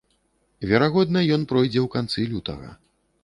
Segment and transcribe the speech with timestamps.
[0.69, 2.69] Верагодна, ён пройдзе ў канцы лютага.